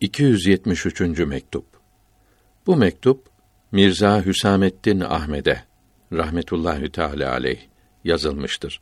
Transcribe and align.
273. 0.00 1.00
mektup. 1.18 1.64
Bu 2.66 2.76
mektup 2.76 3.24
Mirza 3.72 4.24
Hüsamettin 4.24 5.00
Ahmed'e 5.00 5.62
rahmetullahi 6.12 6.90
teala 6.90 7.32
aleyh 7.32 7.60
yazılmıştır. 8.04 8.80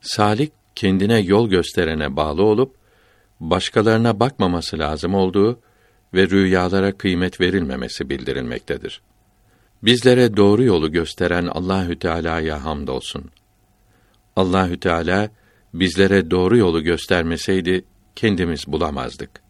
Salik 0.00 0.52
kendine 0.74 1.18
yol 1.18 1.48
gösterene 1.50 2.16
bağlı 2.16 2.42
olup 2.42 2.76
başkalarına 3.40 4.20
bakmaması 4.20 4.78
lazım 4.78 5.14
olduğu 5.14 5.60
ve 6.14 6.28
rüyalara 6.28 6.98
kıymet 6.98 7.40
verilmemesi 7.40 8.10
bildirilmektedir. 8.10 9.02
Bizlere 9.82 10.36
doğru 10.36 10.64
yolu 10.64 10.92
gösteren 10.92 11.46
Allahü 11.46 11.98
Teala'ya 11.98 12.64
hamdolsun. 12.64 13.30
Allahü 14.36 14.80
Teala 14.80 15.30
bizlere 15.74 16.30
doğru 16.30 16.56
yolu 16.56 16.82
göstermeseydi 16.82 17.84
kendimiz 18.16 18.66
bulamazdık.'' 18.66 19.49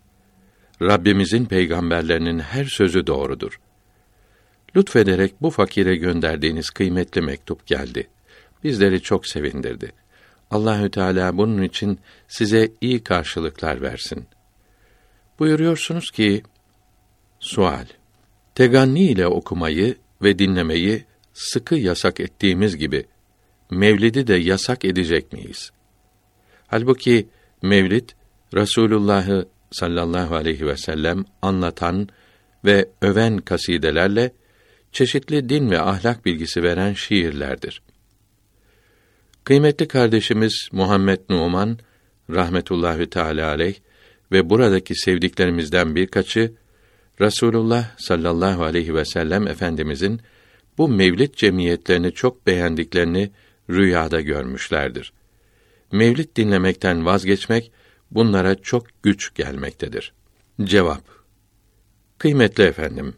Rabbimizin 0.82 1.44
peygamberlerinin 1.44 2.38
her 2.38 2.64
sözü 2.64 3.06
doğrudur. 3.06 3.60
Lütfederek 4.76 5.34
bu 5.42 5.50
fakire 5.50 5.96
gönderdiğiniz 5.96 6.70
kıymetli 6.70 7.20
mektup 7.20 7.66
geldi. 7.66 8.08
Bizleri 8.64 9.02
çok 9.02 9.26
sevindirdi. 9.26 9.92
Allahü 10.50 10.90
Teala 10.90 11.36
bunun 11.36 11.62
için 11.62 11.98
size 12.28 12.72
iyi 12.80 13.04
karşılıklar 13.04 13.82
versin. 13.82 14.26
Buyuruyorsunuz 15.38 16.10
ki 16.10 16.42
sual 17.40 17.86
Teganni 18.54 19.02
ile 19.02 19.26
okumayı 19.26 19.96
ve 20.22 20.38
dinlemeyi 20.38 21.04
sıkı 21.32 21.74
yasak 21.74 22.20
ettiğimiz 22.20 22.76
gibi 22.76 23.06
Mevlid'i 23.70 24.26
de 24.26 24.34
yasak 24.34 24.84
edecek 24.84 25.32
miyiz? 25.32 25.70
Halbuki 26.66 27.28
Mevlid 27.62 28.08
Resulullah'ı 28.54 29.48
sallallahu 29.70 30.36
aleyhi 30.36 30.66
ve 30.66 30.76
sellem 30.76 31.24
anlatan 31.42 32.08
ve 32.64 32.88
öven 33.02 33.38
kasidelerle 33.38 34.32
çeşitli 34.92 35.48
din 35.48 35.70
ve 35.70 35.80
ahlak 35.80 36.24
bilgisi 36.26 36.62
veren 36.62 36.92
şiirlerdir. 36.92 37.82
Kıymetli 39.44 39.88
kardeşimiz 39.88 40.68
Muhammed 40.72 41.20
Numan 41.28 41.78
rahmetullahi 42.30 43.10
teala 43.10 43.48
aleyh 43.48 43.74
ve 44.32 44.50
buradaki 44.50 44.94
sevdiklerimizden 44.94 45.96
birkaçı 45.96 46.52
Rasulullah 47.20 47.98
sallallahu 47.98 48.64
aleyhi 48.64 48.94
ve 48.94 49.04
sellem 49.04 49.48
efendimizin 49.48 50.20
bu 50.78 50.88
mevlid 50.88 51.34
cemiyetlerini 51.34 52.12
çok 52.12 52.46
beğendiklerini 52.46 53.30
rüyada 53.70 54.20
görmüşlerdir. 54.20 55.12
Mevlid 55.92 56.36
dinlemekten 56.36 57.06
vazgeçmek 57.06 57.72
bunlara 58.10 58.54
çok 58.54 59.02
güç 59.02 59.34
gelmektedir. 59.34 60.12
Cevap 60.64 61.02
Kıymetli 62.18 62.64
efendim, 62.64 63.14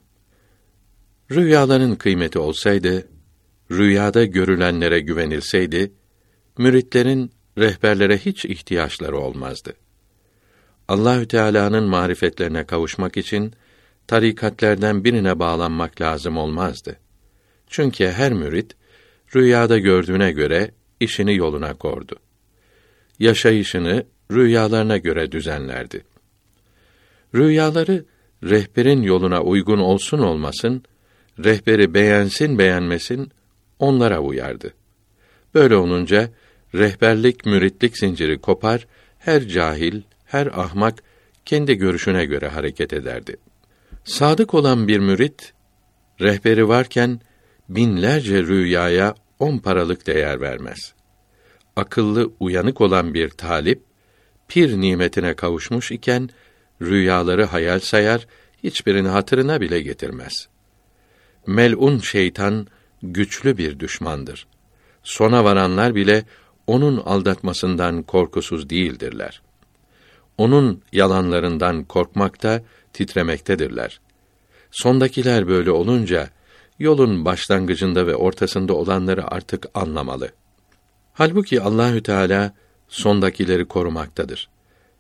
rüyaların 1.30 1.94
kıymeti 1.94 2.38
olsaydı, 2.38 3.08
rüyada 3.70 4.24
görülenlere 4.24 5.00
güvenilseydi, 5.00 5.92
müritlerin 6.58 7.32
rehberlere 7.58 8.18
hiç 8.18 8.44
ihtiyaçları 8.44 9.18
olmazdı. 9.18 9.74
Allahü 10.88 11.28
Teala'nın 11.28 11.84
marifetlerine 11.84 12.66
kavuşmak 12.66 13.16
için 13.16 13.52
tarikatlerden 14.06 15.04
birine 15.04 15.38
bağlanmak 15.38 16.00
lazım 16.00 16.36
olmazdı. 16.36 16.98
Çünkü 17.66 18.08
her 18.08 18.32
mürit 18.32 18.76
rüyada 19.34 19.78
gördüğüne 19.78 20.32
göre 20.32 20.70
işini 21.00 21.36
yoluna 21.36 21.74
kordu. 21.74 22.16
Yaşayışını 23.18 24.06
rüyalarına 24.30 24.96
göre 24.96 25.32
düzenlerdi. 25.32 26.04
Rüyaları 27.34 28.04
rehberin 28.44 29.02
yoluna 29.02 29.42
uygun 29.42 29.78
olsun 29.78 30.18
olmasın, 30.18 30.82
rehberi 31.44 31.94
beğensin 31.94 32.58
beğenmesin 32.58 33.30
onlara 33.78 34.20
uyardı. 34.20 34.74
Böyle 35.54 35.76
olunca 35.76 36.30
rehberlik 36.74 37.46
müritlik 37.46 37.98
zinciri 37.98 38.38
kopar, 38.38 38.86
her 39.18 39.48
cahil, 39.48 40.02
her 40.24 40.46
ahmak 40.46 41.02
kendi 41.44 41.74
görüşüne 41.74 42.24
göre 42.24 42.48
hareket 42.48 42.92
ederdi. 42.92 43.36
Sadık 44.04 44.54
olan 44.54 44.88
bir 44.88 44.98
mürit 44.98 45.52
rehberi 46.20 46.68
varken 46.68 47.20
binlerce 47.68 48.42
rüyaya 48.42 49.14
on 49.38 49.58
paralık 49.58 50.06
değer 50.06 50.40
vermez. 50.40 50.94
Akıllı, 51.76 52.32
uyanık 52.40 52.80
olan 52.80 53.14
bir 53.14 53.28
talip 53.28 53.82
pir 54.52 54.80
nimetine 54.80 55.34
kavuşmuş 55.34 55.92
iken 55.92 56.28
rüyaları 56.82 57.44
hayal 57.44 57.80
sayar, 57.80 58.26
hiçbirini 58.64 59.08
hatırına 59.08 59.60
bile 59.60 59.80
getirmez. 59.80 60.48
Melun 61.46 61.98
şeytan 61.98 62.66
güçlü 63.02 63.58
bir 63.58 63.80
düşmandır. 63.80 64.46
Sona 65.02 65.44
varanlar 65.44 65.94
bile 65.94 66.24
onun 66.66 66.96
aldatmasından 66.96 68.02
korkusuz 68.02 68.70
değildirler. 68.70 69.42
Onun 70.38 70.82
yalanlarından 70.92 71.84
korkmakta, 71.84 72.62
titremektedirler. 72.92 74.00
Sondakiler 74.70 75.48
böyle 75.48 75.70
olunca 75.70 76.28
yolun 76.78 77.24
başlangıcında 77.24 78.06
ve 78.06 78.16
ortasında 78.16 78.74
olanları 78.74 79.30
artık 79.30 79.66
anlamalı. 79.74 80.30
Halbuki 81.12 81.62
Allahü 81.62 82.02
Teala 82.02 82.54
sondakileri 82.92 83.64
korumaktadır. 83.64 84.48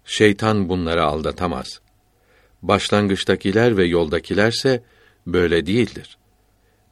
Şeytan 0.04 0.68
bunları 0.68 1.04
aldatamaz. 1.04 1.80
Başlangıçtakiler 2.62 3.76
ve 3.76 3.84
yoldakilerse 3.84 4.82
böyle 5.26 5.66
değildir. 5.66 6.18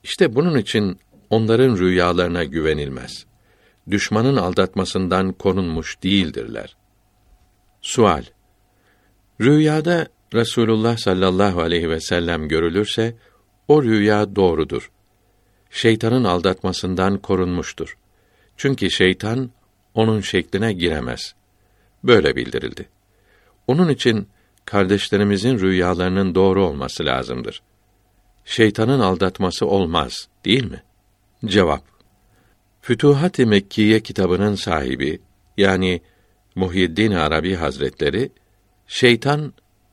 İşte 0.04 0.34
bunun 0.34 0.58
için 0.58 0.98
onların 1.30 1.76
rüyalarına 1.76 2.44
güvenilmez. 2.44 3.26
Düşmanın 3.90 4.36
aldatmasından 4.36 5.32
korunmuş 5.32 6.02
değildirler. 6.02 6.76
Sual 7.82 8.24
Rüyada 9.40 10.06
Resulullah 10.34 10.96
sallallahu 10.96 11.60
aleyhi 11.60 11.90
ve 11.90 12.00
sellem 12.00 12.48
görülürse 12.48 13.16
o 13.68 13.82
rüya 13.82 14.36
doğrudur. 14.36 14.90
Şeytanın 15.70 16.24
aldatmasından 16.24 17.18
korunmuştur. 17.18 17.96
Çünkü 18.56 18.90
şeytan 18.90 19.50
onun 19.94 20.20
şekline 20.20 20.72
giremez. 20.72 21.34
Böyle 22.04 22.36
bildirildi. 22.36 22.88
Onun 23.66 23.88
için 23.88 24.28
kardeşlerimizin 24.64 25.58
rüyalarının 25.58 26.34
doğru 26.34 26.64
olması 26.66 27.04
lazımdır. 27.04 27.62
Şeytanın 28.44 29.00
aldatması 29.00 29.66
olmaz, 29.66 30.28
değil 30.44 30.70
mi? 30.70 30.82
Cevap 31.44 31.82
Fütuhat-ı 32.82 33.46
Mekkiye 33.46 34.00
kitabının 34.00 34.54
sahibi 34.54 35.20
yani 35.56 36.00
Muhyiddin 36.54 37.12
Arabi 37.12 37.54
Hazretleri 37.54 38.32
şeytan 38.86 39.52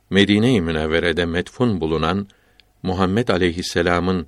Medine-i 0.10 0.62
Münevvere'de 0.62 1.26
metfun 1.26 1.82
bulunan 1.82 2.28
Muhammed 2.84 3.28
aleyhisselam'ın 3.28 4.28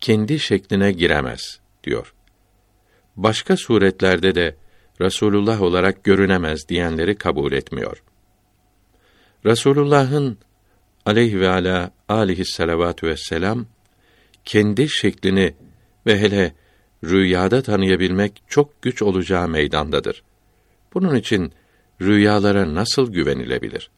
kendi 0.00 0.38
şekline 0.38 0.92
giremez 0.92 1.60
diyor. 1.84 2.14
Başka 3.16 3.56
suretlerde 3.56 4.34
de 4.34 4.56
Resulullah 5.00 5.62
olarak 5.62 6.04
görünemez 6.04 6.68
diyenleri 6.68 7.14
kabul 7.14 7.52
etmiyor. 7.52 8.02
Resulullah'ın 9.46 10.38
aleyhi 11.06 11.40
ve 11.40 11.48
ala 11.48 11.90
alihi 12.08 12.44
salavatü 12.44 13.06
vesselam 13.06 13.66
kendi 14.44 14.88
şeklini 14.88 15.54
ve 16.06 16.20
hele 16.20 16.54
rüyada 17.04 17.62
tanıyabilmek 17.62 18.42
çok 18.48 18.82
güç 18.82 19.02
olacağı 19.02 19.48
meydandadır. 19.48 20.22
Bunun 20.94 21.14
için 21.14 21.52
rüyalara 22.00 22.74
nasıl 22.74 23.12
güvenilebilir? 23.12 23.90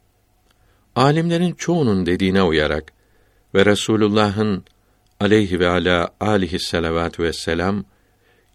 Alimlerin 0.96 1.52
çoğunun 1.52 2.06
dediğine 2.06 2.42
uyarak 2.42 2.92
ve 3.54 3.66
Resulullah'ın 3.66 4.64
aleyhi 5.20 5.60
ve 5.60 5.68
ala 5.68 6.10
alihi 6.20 6.58
salavatü 6.58 7.22
vesselam 7.22 7.84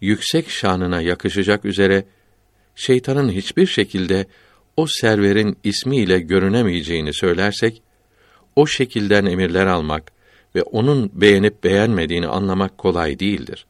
yüksek 0.00 0.50
şanına 0.50 1.00
yakışacak 1.00 1.64
üzere 1.64 2.04
şeytanın 2.74 3.30
hiçbir 3.30 3.66
şekilde 3.66 4.26
o 4.76 4.86
serverin 4.86 5.58
ismiyle 5.64 6.18
görünemeyeceğini 6.18 7.14
söylersek, 7.14 7.82
o 8.56 8.66
şekilden 8.66 9.24
emirler 9.24 9.66
almak 9.66 10.12
ve 10.54 10.62
onun 10.62 11.10
beğenip 11.20 11.64
beğenmediğini 11.64 12.26
anlamak 12.26 12.78
kolay 12.78 13.18
değildir. 13.18 13.66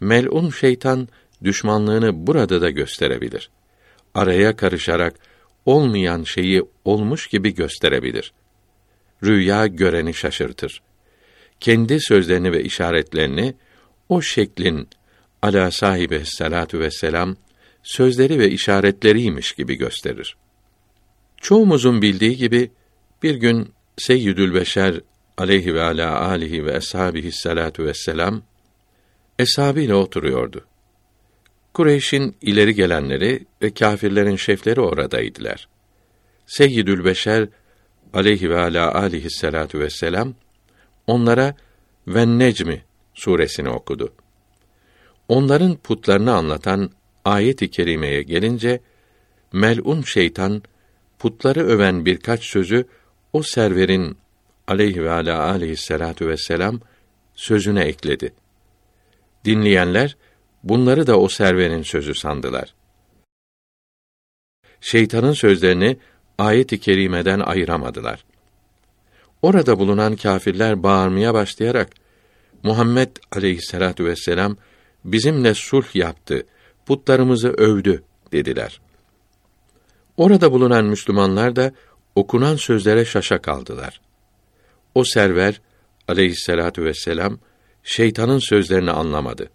Mel'un 0.00 0.50
şeytan 0.50 1.08
düşmanlığını 1.44 2.26
burada 2.26 2.60
da 2.60 2.70
gösterebilir. 2.70 3.50
Araya 4.14 4.56
karışarak 4.56 5.14
olmayan 5.66 6.22
şeyi 6.22 6.62
olmuş 6.84 7.26
gibi 7.26 7.54
gösterebilir. 7.54 8.32
Rüya 9.24 9.66
göreni 9.66 10.14
şaşırtır. 10.14 10.82
Kendi 11.60 12.00
sözlerini 12.00 12.52
ve 12.52 12.64
işaretlerini 12.64 13.54
o 14.08 14.22
şeklin 14.22 14.88
ala 15.42 15.70
sahibi 15.70 16.22
salatu 16.24 16.78
ve 16.80 16.90
selam 16.90 17.36
sözleri 17.82 18.38
ve 18.38 18.50
işaretleriymiş 18.50 19.52
gibi 19.52 19.74
gösterir. 19.74 20.36
Çoğumuzun 21.36 22.02
bildiği 22.02 22.36
gibi 22.36 22.70
bir 23.22 23.34
gün 23.34 23.72
Seyyidül 23.96 24.54
Beşer 24.54 25.00
aleyhi 25.38 25.74
ve 25.74 25.82
ala 25.82 26.20
alihi 26.20 26.64
ve 26.64 26.72
eshabihi 26.72 27.32
salatu 27.32 27.84
vesselam 27.84 28.42
eshabıyla 29.38 29.96
oturuyordu. 29.96 30.64
Kureyş'in 31.74 32.36
ileri 32.42 32.74
gelenleri 32.74 33.46
ve 33.62 33.74
kâfirlerin 33.74 34.36
şefleri 34.36 34.80
oradaydılar. 34.80 35.68
Seyyidül 36.46 37.04
Beşer 37.04 37.48
aleyhi 38.14 38.50
ve 38.50 38.58
ala 38.58 38.94
alihi 38.94 39.30
salatu 39.30 39.78
vesselam 39.78 40.34
onlara 41.06 41.54
ve 42.06 42.38
Necmi 42.38 42.84
suresini 43.14 43.68
okudu. 43.68 44.12
Onların 45.28 45.76
putlarını 45.76 46.32
anlatan 46.34 46.90
ayet-i 47.24 47.70
kerimeye 47.70 48.22
gelince 48.22 48.80
melun 49.52 50.02
şeytan 50.02 50.62
putları 51.18 51.60
öven 51.60 52.06
birkaç 52.06 52.44
sözü 52.44 52.84
o 53.32 53.42
serverin 53.42 54.18
aleyhi 54.68 55.04
ve 55.04 55.10
ala 55.10 55.48
aleyhissalatu 55.50 56.28
vesselam 56.28 56.80
sözüne 57.34 57.80
ekledi. 57.80 58.32
Dinleyenler 59.44 60.16
bunları 60.62 61.06
da 61.06 61.20
o 61.20 61.28
serverin 61.28 61.82
sözü 61.82 62.14
sandılar. 62.14 62.74
Şeytanın 64.80 65.32
sözlerini 65.32 65.96
ayet-i 66.38 66.80
kerimeden 66.80 67.40
ayıramadılar. 67.40 68.24
Orada 69.42 69.78
bulunan 69.78 70.16
kâfirler 70.16 70.82
bağırmaya 70.82 71.34
başlayarak 71.34 71.90
Muhammed 72.62 73.16
aleyhissalatu 73.32 74.04
vesselam 74.04 74.56
bizimle 75.04 75.54
sulh 75.54 75.96
yaptı, 75.96 76.46
putlarımızı 76.90 77.48
övdü 77.48 78.02
dediler. 78.32 78.80
Orada 80.16 80.52
bulunan 80.52 80.84
Müslümanlar 80.84 81.56
da 81.56 81.72
okunan 82.14 82.56
sözlere 82.56 83.04
şaşa 83.04 83.42
kaldılar. 83.42 84.00
O 84.94 85.04
server 85.04 85.60
aleyhissalatu 86.08 86.84
vesselam 86.84 87.38
şeytanın 87.82 88.38
sözlerini 88.38 88.90
anlamadı. 88.90 89.50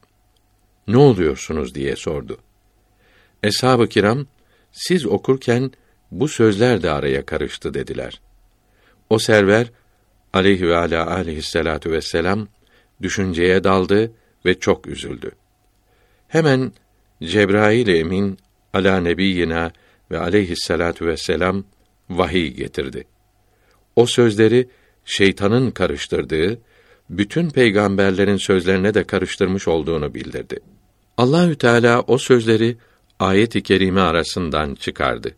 Ne 0.87 0.97
oluyorsunuz 0.97 1.75
diye 1.75 1.95
sordu. 1.95 2.37
Eshab-ı 3.43 3.87
kiram 3.87 4.25
siz 4.71 5.05
okurken 5.05 5.71
bu 6.11 6.27
sözler 6.27 6.83
de 6.83 6.91
araya 6.91 7.25
karıştı 7.25 7.73
dediler. 7.73 8.21
O 9.09 9.19
server 9.19 9.71
aleyhi 10.33 10.67
ve 10.67 10.77
ala 10.77 11.11
aleyhissalatu 11.11 11.91
vesselam 11.91 12.47
düşünceye 13.01 13.63
daldı 13.63 14.11
ve 14.45 14.59
çok 14.59 14.87
üzüldü. 14.87 15.31
Hemen 16.27 16.71
Cebrail 17.25 17.87
emin 17.87 18.37
ala 18.73 18.99
nebiyina 18.99 19.71
ve 20.11 20.19
aleyhissalatu 20.19 21.05
vesselam 21.05 21.63
vahiy 22.09 22.47
getirdi. 22.47 23.03
O 23.95 24.05
sözleri 24.05 24.69
şeytanın 25.05 25.71
karıştırdığı, 25.71 26.59
bütün 27.09 27.49
peygamberlerin 27.49 28.37
sözlerine 28.37 28.93
de 28.93 29.03
karıştırmış 29.03 29.67
olduğunu 29.67 30.13
bildirdi. 30.13 30.59
Allahü 31.17 31.55
Teala 31.55 32.01
o 32.01 32.17
sözleri 32.17 32.77
ayet-i 33.19 33.63
kerime 33.63 34.01
arasından 34.01 34.75
çıkardı. 34.75 35.35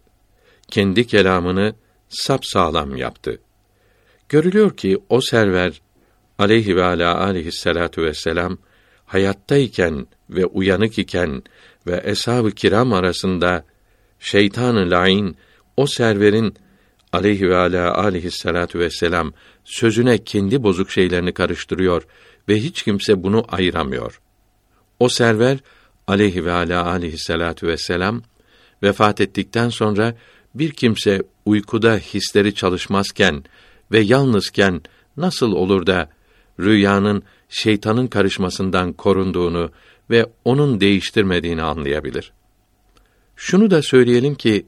Kendi 0.68 1.08
kelamını 1.08 1.76
sap 2.10 2.46
sağlam 2.46 2.96
yaptı. 2.96 3.40
Görülüyor 4.30 4.78
ki 4.78 4.98
o 5.10 5.22
server 5.22 5.82
aleyhi 6.40 6.76
ve 6.76 6.84
ala 6.84 7.20
aleyhissalatu 7.20 8.02
vesselam 8.02 8.58
hayattayken 9.06 10.08
ve 10.30 10.46
uyanık 10.46 11.00
iken 11.00 11.44
ve 11.88 12.02
eshab-ı 12.04 12.52
kiram 12.52 12.94
arasında 12.94 13.66
şeytan-ı 14.20 14.92
lain 14.92 15.38
o 15.78 15.88
serverin 15.88 16.54
aleyhi 17.14 17.50
ve 17.50 17.58
ala 17.58 17.98
aleyhissalatu 17.98 18.80
vesselam 18.80 19.34
sözüne 19.66 20.18
kendi 20.18 20.64
bozuk 20.64 20.92
şeylerini 20.92 21.34
karıştırıyor 21.34 22.08
ve 22.50 22.60
hiç 22.60 22.84
kimse 22.84 23.24
bunu 23.24 23.46
ayıramıyor. 23.50 24.22
O 25.00 25.10
server 25.10 25.58
aleyhi 26.08 26.46
ve 26.46 26.52
ala 26.52 26.86
aleyhissalatu 26.88 27.68
vesselam 27.68 28.22
vefat 28.84 29.22
ettikten 29.22 29.70
sonra 29.70 30.16
bir 30.56 30.72
kimse 30.72 31.24
uykuda 31.46 31.96
hisleri 31.98 32.56
çalışmazken 32.56 33.44
ve 33.92 34.00
yalnızken 34.00 34.82
nasıl 35.18 35.52
olur 35.52 35.88
da 35.88 36.10
rüyanın 36.60 37.24
şeytanın 37.50 38.08
karışmasından 38.08 38.94
korunduğunu 38.94 39.72
ve 40.10 40.26
onun 40.46 40.82
değiştirmediğini 40.82 41.62
anlayabilir. 41.62 42.34
Şunu 43.36 43.72
da 43.72 43.82
söyleyelim 43.82 44.36
ki 44.36 44.66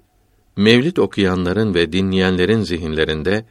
Mevlid 0.58 0.98
okuyanların 0.98 1.74
ve 1.74 1.92
dinleyenlerin 1.92 2.62
zihinlerinde 2.62 3.46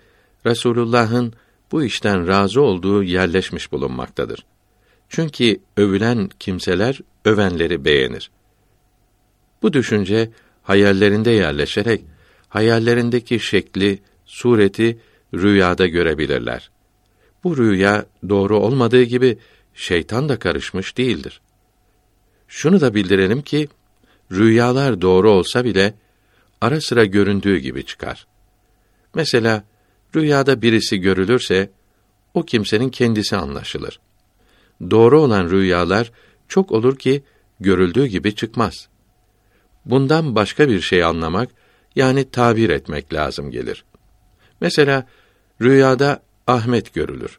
Resulullah'ın 0.46 1.32
bu 1.72 1.84
işten 1.84 2.28
razı 2.28 2.60
olduğu 2.60 3.02
yerleşmiş 3.02 3.72
bulunmaktadır. 3.72 4.44
Çünkü 5.08 5.60
övülen 5.76 6.28
kimseler 6.38 7.00
övenleri 7.24 7.84
beğenir. 7.84 8.30
Bu 9.62 9.72
düşünce 9.72 10.30
hayallerinde 10.62 11.30
yerleşerek 11.30 12.04
hayallerindeki 12.48 13.40
şekli, 13.40 13.98
sureti 14.26 14.98
rüyada 15.34 15.86
görebilirler. 15.86 16.70
Bu 17.44 17.56
rüya 17.56 18.06
doğru 18.28 18.58
olmadığı 18.58 19.02
gibi 19.02 19.38
şeytan 19.74 20.28
da 20.28 20.38
karışmış 20.38 20.98
değildir. 20.98 21.40
Şunu 22.48 22.80
da 22.80 22.94
bildirelim 22.94 23.42
ki 23.42 23.68
rüyalar 24.32 25.02
doğru 25.02 25.30
olsa 25.30 25.64
bile 25.64 25.94
ara 26.60 26.80
sıra 26.80 27.04
göründüğü 27.04 27.58
gibi 27.58 27.84
çıkar. 27.84 28.26
Mesela 29.14 29.64
rüyada 30.16 30.62
birisi 30.62 30.98
görülürse 30.98 31.70
o 32.34 32.42
kimsenin 32.42 32.88
kendisi 32.88 33.36
anlaşılır. 33.36 34.00
Doğru 34.90 35.20
olan 35.20 35.50
rüyalar 35.50 36.12
çok 36.48 36.72
olur 36.72 36.98
ki 36.98 37.22
görüldüğü 37.60 38.06
gibi 38.06 38.34
çıkmaz. 38.34 38.88
Bundan 39.84 40.34
başka 40.34 40.68
bir 40.68 40.80
şey 40.80 41.04
anlamak 41.04 41.50
yani 41.96 42.30
tabir 42.30 42.70
etmek 42.70 43.14
lazım 43.14 43.50
gelir. 43.50 43.84
Mesela 44.60 45.06
rüyada 45.62 46.22
Ahmet 46.46 46.94
görülür. 46.94 47.38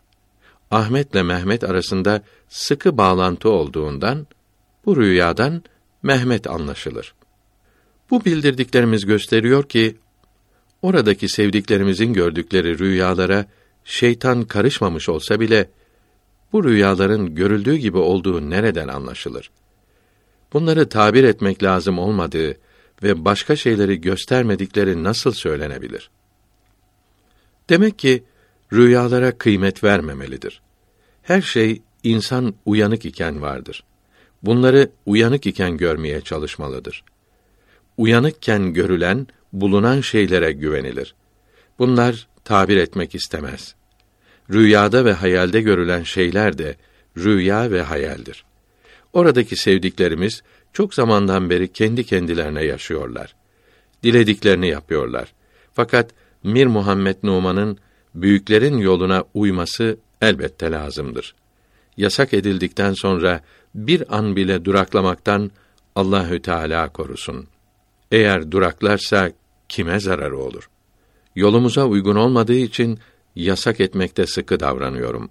Ahmet'le 0.71 1.23
Mehmet 1.23 1.63
arasında 1.63 2.21
sıkı 2.49 2.97
bağlantı 2.97 3.49
olduğundan 3.49 4.27
bu 4.85 4.97
rüyadan 4.97 5.63
Mehmet 6.03 6.47
anlaşılır. 6.47 7.13
Bu 8.09 8.25
bildirdiklerimiz 8.25 9.05
gösteriyor 9.05 9.69
ki 9.69 9.97
oradaki 10.81 11.29
sevdiklerimizin 11.29 12.13
gördükleri 12.13 12.79
rüyalara 12.79 13.45
şeytan 13.83 14.43
karışmamış 14.43 15.09
olsa 15.09 15.39
bile 15.39 15.69
bu 16.53 16.63
rüyaların 16.63 17.35
görüldüğü 17.35 17.75
gibi 17.75 17.97
olduğu 17.97 18.49
nereden 18.49 18.87
anlaşılır? 18.87 19.51
Bunları 20.53 20.89
tabir 20.89 21.23
etmek 21.23 21.63
lazım 21.63 21.99
olmadığı 21.99 22.57
ve 23.03 23.25
başka 23.25 23.55
şeyleri 23.55 24.01
göstermedikleri 24.01 25.03
nasıl 25.03 25.31
söylenebilir? 25.31 26.09
Demek 27.69 27.99
ki 27.99 28.23
rüyalara 28.73 29.37
kıymet 29.37 29.83
vermemelidir. 29.83 30.61
Her 31.21 31.41
şey 31.41 31.81
insan 32.03 32.53
uyanık 32.65 33.05
iken 33.05 33.41
vardır. 33.41 33.83
Bunları 34.43 34.89
uyanık 35.05 35.45
iken 35.45 35.77
görmeye 35.77 36.21
çalışmalıdır. 36.21 37.03
Uyanıkken 37.97 38.73
görülen, 38.73 39.27
bulunan 39.53 40.01
şeylere 40.01 40.51
güvenilir. 40.51 41.15
Bunlar 41.79 42.27
tabir 42.43 42.77
etmek 42.77 43.15
istemez. 43.15 43.75
Rüyada 44.51 45.05
ve 45.05 45.13
hayalde 45.13 45.61
görülen 45.61 46.03
şeyler 46.03 46.57
de 46.57 46.75
rüya 47.17 47.71
ve 47.71 47.81
hayaldir. 47.81 48.45
Oradaki 49.13 49.55
sevdiklerimiz 49.55 50.41
çok 50.73 50.93
zamandan 50.93 51.49
beri 51.49 51.73
kendi 51.73 52.03
kendilerine 52.03 52.63
yaşıyorlar. 52.63 53.35
Dilediklerini 54.03 54.67
yapıyorlar. 54.67 55.33
Fakat 55.73 56.11
Mir 56.43 56.67
Muhammed 56.67 57.15
Numan'ın 57.23 57.77
büyüklerin 58.15 58.77
yoluna 58.77 59.23
uyması 59.33 59.97
elbette 60.21 60.71
lazımdır. 60.71 61.35
Yasak 61.97 62.33
edildikten 62.33 62.93
sonra 62.93 63.41
bir 63.75 64.17
an 64.17 64.35
bile 64.35 64.65
duraklamaktan 64.65 65.51
Allahü 65.95 66.41
Teala 66.41 66.89
korusun. 66.89 67.47
Eğer 68.11 68.51
duraklarsa 68.51 69.31
kime 69.69 69.99
zararı 69.99 70.37
olur? 70.37 70.69
Yolumuza 71.35 71.85
uygun 71.85 72.15
olmadığı 72.15 72.55
için 72.55 72.99
yasak 73.35 73.79
etmekte 73.79 74.27
sıkı 74.27 74.59
davranıyorum. 74.59 75.29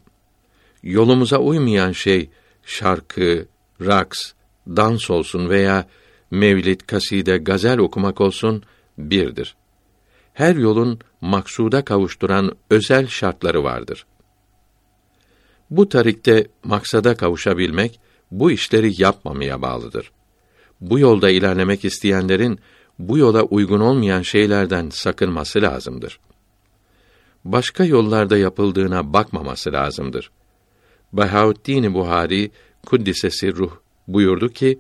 Yolumuza 0.83 1.39
uymayan 1.39 1.93
şey 1.93 2.31
şarkı, 2.65 3.47
raks, 3.81 4.33
dans 4.67 5.11
olsun 5.11 5.49
veya 5.49 5.89
mevlid, 6.31 6.81
kaside, 6.81 7.39
gazel 7.39 7.79
okumak 7.79 8.21
olsun 8.21 8.63
birdir. 8.99 9.57
Her 10.35 10.57
yolun 10.57 10.99
maksuda 11.21 11.85
kavuşturan 11.85 12.53
özel 12.71 13.07
şartları 13.07 13.65
vardır. 13.65 14.07
Bu 15.71 15.89
tarikte 15.89 16.47
maksada 16.65 17.17
kavuşabilmek 17.17 18.01
bu 18.31 18.51
işleri 18.51 19.03
yapmamaya 19.03 19.63
bağlıdır. 19.63 20.11
Bu 20.81 20.99
yolda 20.99 21.31
ilerlemek 21.31 21.85
isteyenlerin 21.85 22.59
bu 22.99 23.19
yola 23.19 23.43
uygun 23.43 23.81
olmayan 23.81 24.23
şeylerden 24.23 24.91
sakınması 24.91 25.63
lazımdır. 25.63 26.21
başka 27.45 27.85
yollarda 27.85 28.39
yapıldığına 28.39 29.13
bakmaması 29.13 29.73
lazımdır. 29.73 30.31
Bahaüddin 31.13 31.95
Buhari 31.95 32.51
kuddise 32.87 33.53
ruh 33.53 33.73
buyurdu 34.09 34.49
ki 34.49 34.79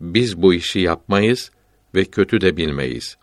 biz 0.00 0.42
bu 0.42 0.54
işi 0.54 0.80
yapmayız 0.80 1.50
ve 1.94 2.04
kötü 2.04 2.40
de 2.40 2.56
bilmeyiz. 2.56 3.16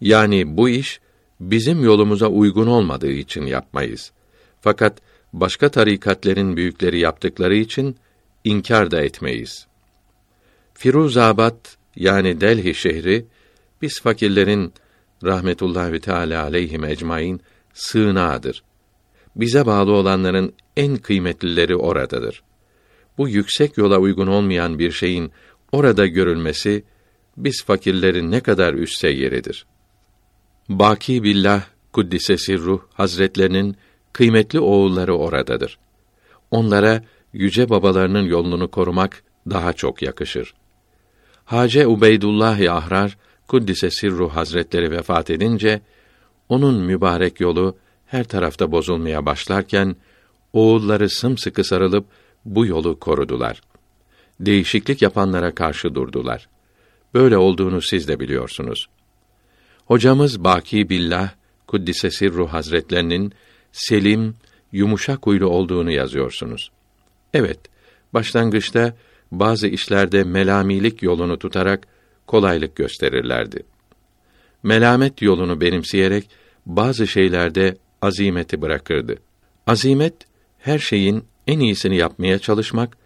Yani 0.00 0.56
bu 0.56 0.68
iş 0.68 1.00
bizim 1.40 1.84
yolumuza 1.84 2.26
uygun 2.26 2.66
olmadığı 2.66 3.12
için 3.12 3.46
yapmayız. 3.46 4.12
Fakat 4.60 4.98
başka 5.32 5.68
tarikatlerin 5.68 6.56
büyükleri 6.56 6.98
yaptıkları 6.98 7.56
için 7.56 7.96
inkar 8.44 8.90
da 8.90 9.00
etmeyiz. 9.00 9.66
Firuzabad 10.74 11.56
yani 11.96 12.40
Delhi 12.40 12.74
şehri 12.74 13.26
biz 13.82 14.00
fakirlerin 14.00 14.72
rahmetullahi 15.24 16.00
teala 16.00 16.42
aleyhim 16.42 16.84
ecmaîn 16.84 17.40
sığınağıdır. 17.74 18.62
Bize 19.36 19.66
bağlı 19.66 19.92
olanların 19.92 20.54
en 20.76 20.96
kıymetlileri 20.96 21.76
oradadır. 21.76 22.42
Bu 23.18 23.28
yüksek 23.28 23.78
yola 23.78 23.98
uygun 23.98 24.26
olmayan 24.26 24.78
bir 24.78 24.90
şeyin 24.90 25.32
orada 25.72 26.06
görülmesi 26.06 26.84
biz 27.36 27.64
fakirlerin 27.64 28.30
ne 28.30 28.40
kadar 28.40 28.74
üstse 28.74 29.08
yeridir. 29.08 29.66
Baki 30.68 31.22
billah 31.22 31.66
kuddise 31.92 32.38
sirruh 32.38 32.80
hazretlerinin 32.94 33.76
kıymetli 34.12 34.60
oğulları 34.60 35.16
oradadır. 35.16 35.78
Onlara 36.50 37.02
yüce 37.32 37.68
babalarının 37.68 38.24
yolunu 38.24 38.70
korumak 38.70 39.22
daha 39.50 39.72
çok 39.72 40.02
yakışır. 40.02 40.54
Hace 41.44 41.86
Ubeydullah 41.86 42.76
Ahrar 42.76 43.16
kuddise 43.48 43.90
sirruh 43.90 44.30
hazretleri 44.30 44.90
vefat 44.90 45.30
edince 45.30 45.80
onun 46.48 46.84
mübarek 46.84 47.40
yolu 47.40 47.76
her 48.06 48.24
tarafta 48.24 48.72
bozulmaya 48.72 49.26
başlarken 49.26 49.96
oğulları 50.52 51.10
sımsıkı 51.10 51.64
sarılıp 51.64 52.06
bu 52.44 52.66
yolu 52.66 52.98
korudular. 52.98 53.60
Değişiklik 54.40 55.02
yapanlara 55.02 55.54
karşı 55.54 55.94
durdular. 55.94 56.48
Böyle 57.14 57.36
olduğunu 57.36 57.82
siz 57.82 58.08
de 58.08 58.20
biliyorsunuz. 58.20 58.86
Hocamız 59.86 60.44
Baki 60.44 60.88
Billah 60.88 61.30
Kuddise 61.66 62.10
Sirru 62.10 62.46
Hazretlerinin 62.46 63.32
selim, 63.72 64.36
yumuşak 64.72 65.26
huylu 65.26 65.46
olduğunu 65.46 65.90
yazıyorsunuz. 65.90 66.70
Evet, 67.34 67.60
başlangıçta 68.14 68.94
bazı 69.32 69.66
işlerde 69.66 70.24
melamilik 70.24 71.02
yolunu 71.02 71.38
tutarak 71.38 71.86
kolaylık 72.26 72.76
gösterirlerdi. 72.76 73.62
Melamet 74.62 75.22
yolunu 75.22 75.60
benimseyerek 75.60 76.30
bazı 76.66 77.06
şeylerde 77.06 77.76
azimeti 78.02 78.62
bırakırdı. 78.62 79.16
Azimet 79.66 80.14
her 80.58 80.78
şeyin 80.78 81.24
en 81.46 81.60
iyisini 81.60 81.96
yapmaya 81.96 82.38
çalışmak, 82.38 82.96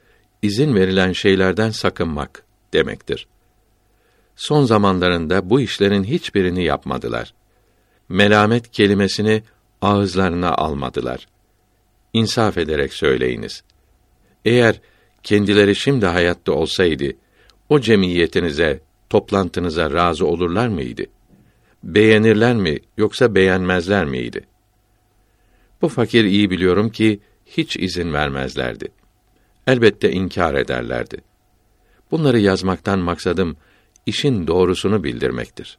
izin 0.42 0.74
verilen 0.74 1.12
şeylerden 1.12 1.70
sakınmak 1.70 2.44
demektir. 2.72 3.26
Son 4.36 4.64
zamanlarında 4.64 5.50
bu 5.50 5.60
işlerin 5.60 6.04
hiçbirini 6.04 6.64
yapmadılar. 6.64 7.34
Melamet 8.08 8.70
kelimesini 8.70 9.42
ağızlarına 9.82 10.54
almadılar. 10.54 11.28
İnsaf 12.12 12.58
ederek 12.58 12.92
söyleyiniz. 12.92 13.62
Eğer 14.44 14.80
kendileri 15.22 15.76
şimdi 15.76 16.06
hayatta 16.06 16.52
olsaydı, 16.52 17.12
o 17.68 17.80
cemiyetinize, 17.80 18.80
toplantınıza 19.10 19.90
razı 19.90 20.26
olurlar 20.26 20.68
mıydı? 20.68 21.02
Beğenirler 21.82 22.56
mi 22.56 22.78
yoksa 22.96 23.34
beğenmezler 23.34 24.04
miydi? 24.04 24.40
Bu 25.82 25.88
fakir 25.88 26.24
iyi 26.24 26.50
biliyorum 26.50 26.90
ki 26.90 27.20
hiç 27.46 27.76
izin 27.76 28.12
vermezlerdi. 28.12 28.88
Elbette 29.66 30.10
inkar 30.10 30.54
ederlerdi. 30.54 31.16
Bunları 32.10 32.38
yazmaktan 32.38 32.98
maksadım 32.98 33.56
işin 34.06 34.46
doğrusunu 34.46 35.04
bildirmektir. 35.04 35.78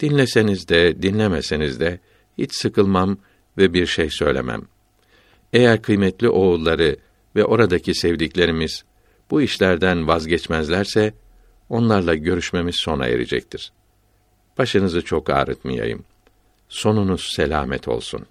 Dinleseniz 0.00 0.68
de 0.68 1.02
dinlemeseniz 1.02 1.80
de 1.80 2.00
hiç 2.38 2.54
sıkılmam 2.54 3.18
ve 3.58 3.74
bir 3.74 3.86
şey 3.86 4.10
söylemem. 4.10 4.62
Eğer 5.52 5.82
kıymetli 5.82 6.28
oğulları 6.28 6.96
ve 7.36 7.44
oradaki 7.44 7.94
sevdiklerimiz 7.94 8.84
bu 9.30 9.42
işlerden 9.42 10.08
vazgeçmezlerse 10.08 11.14
onlarla 11.68 12.14
görüşmemiz 12.14 12.76
sona 12.76 13.06
erecektir. 13.06 13.72
Başınızı 14.58 15.02
çok 15.02 15.30
ağrıtmayayım. 15.30 16.04
Sonunuz 16.68 17.32
selamet 17.36 17.88
olsun. 17.88 18.26